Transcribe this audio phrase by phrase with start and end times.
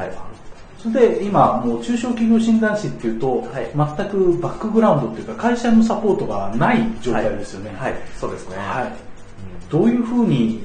[0.00, 0.12] はい。
[0.78, 3.70] それで今、もう中小企業診断士っていうと、はい。
[3.74, 7.74] 全くバックグラウンドっていうか、会社のサポートがない状態ですよね。
[7.78, 8.56] はい、そうですね。
[8.56, 8.92] はい。
[9.70, 10.60] どういうふうに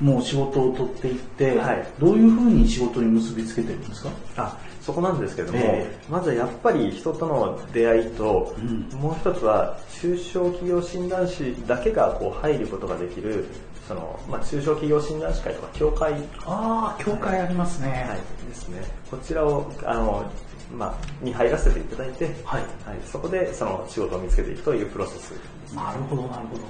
[0.00, 1.86] もう仕事を取っていって、はい。
[1.98, 4.10] どういうふうに仕事に結びつけてるんですか？
[4.36, 13.46] あそこなんですけども、えまずやっぱり人との出会いと、うんもう一つは中小企業診断士だけがこう入ることができる
[13.86, 18.08] その、まあ、中小企業診断士会とか協会、はいああ、教会ありますね。
[18.48, 20.30] ですね、こちらをあの、
[20.72, 22.62] まあ、に入らせていただいて、はい。
[22.86, 25.32] はい、そこでその仕事を見つけていくというプロセス
[25.74, 26.62] なるほど、なるほど。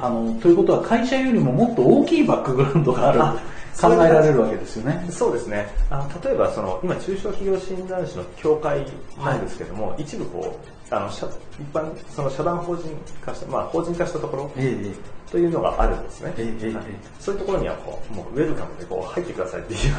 [0.00, 3.36] あの、ということは会社よりももっと大きいバックグラウンドがあるあ
[3.80, 5.06] 考えられるわけですよね。
[5.10, 5.68] そうですね。
[5.90, 8.86] あの例えばその今中小企業診断士の協会
[9.18, 10.58] なんですけども、一部こ
[10.90, 11.26] うあの社
[11.58, 12.84] 一般その社団法人
[13.24, 16.32] 化したまあ法人化したところええというのがあるんですね。
[16.36, 16.84] ええええはい
[17.18, 19.96] そういうところにはこうもうウェルカムでこう入ってくださいっていうよ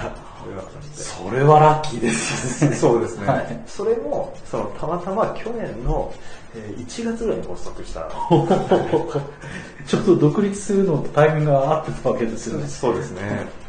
[0.52, 0.96] うな形で。
[0.96, 2.78] それはラッキーですよね。
[2.78, 6.14] そうですね、はいそれもそのたまたま去年の
[6.56, 8.10] えー1月ぐらいに発足した。
[9.86, 12.68] ちょっと独立するのとタイミングが合ってたわけですよね。
[12.68, 13.65] そうですね。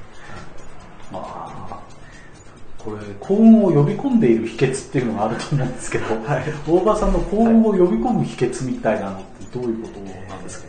[2.86, 10.64] まあ、これ、幸運を呼び込んでいる秘訣っていうのがあると思うんですけど、はい大場さんの幸運を呼び込む秘訣みたいなのってどういうことなんです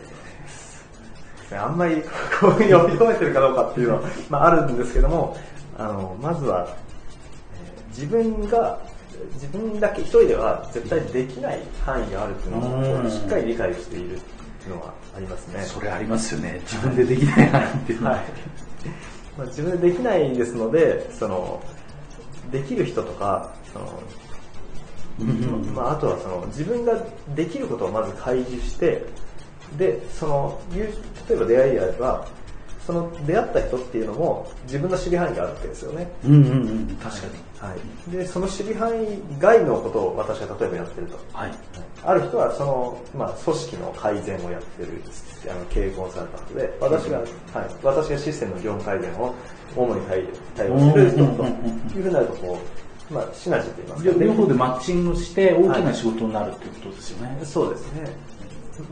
[1.50, 2.02] か、あんまり
[2.40, 5.36] こう呼び込めてるかどうかっていうのは、 まあ、あるんですけども、
[5.78, 6.68] あの、まずは、
[7.54, 8.78] えー自分が、
[9.34, 14.20] 自分だけ一人では絶対できない範囲があるっていうのうんをしっかり理解しているっ
[14.60, 15.62] ていうのはありますね。
[15.62, 16.60] それありますよね。
[16.62, 18.16] 自分でできないなっていうのは。
[18.16, 18.24] はい。
[19.36, 21.60] まあ、自分でできないですので、その、
[22.50, 24.02] できる人とか、その、
[25.20, 26.94] うんまあ、あとはその自分が
[27.34, 29.04] できることをまず開示して、
[29.76, 30.88] で、その、例
[31.34, 32.26] えば出会いであれば、
[32.88, 36.10] その出会った人っていうのも自分の守備範囲があるわけですよね。
[36.24, 37.68] うんうんうん、確かに。
[37.68, 38.10] はい。
[38.10, 41.18] で、その守備範囲外のことを私が例えばやってると。
[41.34, 41.52] はい。
[42.02, 45.02] ある人はその、まあ、組織の改善をやってる、
[45.50, 47.28] あの、経営コンサルタントで、私が、はい、
[47.82, 49.34] 私がシステムの業務改善を
[49.76, 50.24] 主に対
[50.56, 51.32] 対応する人という
[51.92, 52.58] ふうになると、こ
[53.10, 57.38] う、まあ、シナジーと言いますか、両方でマッチングして大きな仕事になるっていうことですよね。
[57.44, 58.08] そうですね。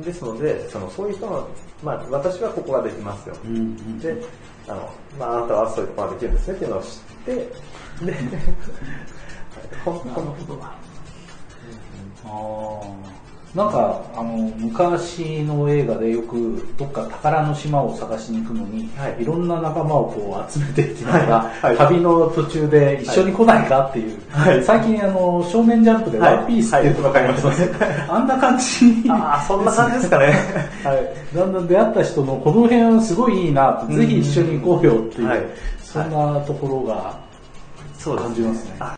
[0.05, 1.49] ですので、そのそういう人の、
[1.83, 3.37] まあ、私はここができますよ。
[3.45, 4.17] うんうんで、
[4.69, 6.91] あの、まあ、あなたはそういうことができるんですねっていうのを知っ
[7.25, 7.51] て、で、
[9.85, 10.67] ほんなるほんほどな。
[10.67, 10.96] あー
[13.57, 19.23] なんか、あの、昔の映画でよく、どっか宝の島を探しに行くのに、はい。
[19.23, 21.63] い、ろんな仲間をこう集めていきながら、はい。
[21.69, 21.77] はい。
[21.89, 24.63] 旅の途中で一緒に来ないかっていう、はい。
[24.63, 26.35] 最近あの、少年ジャンプではい。
[26.35, 27.69] ワンピースっていうのがありますね。
[28.11, 30.27] あんな感じに、ああ、そんな感じですかね。
[30.85, 35.41] はい、だんだん出会った人のこの辺すごいいいなぜひ一緒に行こうよっていう、はい。
[35.83, 37.19] そんなところが
[38.05, 38.77] 感じますね。
[38.81, 38.95] あ